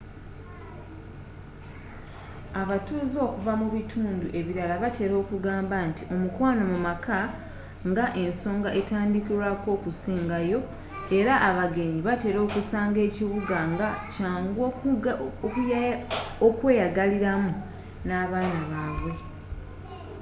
abatuuze 2.61 3.17
okuva 3.27 3.53
mubitundu 3.61 4.25
ebirala 4.39 4.75
batera 4.83 5.15
okugamba 5.23 5.75
nti 5.89 6.03
omukwano 6.13 6.61
mumaka 6.71 7.19
nga 7.89 8.05
ensonga 8.23 8.69
etandikirwako 8.79 9.67
okusenga 9.77 10.37
yoo 10.49 10.65
era 11.17 11.33
abagenyi 11.49 11.99
batera 12.07 12.39
okusanga 12.45 12.99
ekibuga 13.07 13.57
nga 13.71 13.89
kyangu 14.13 14.61
okweyagaliramu 16.47 17.53
nabaana 18.07 18.61
babwe 18.73 19.13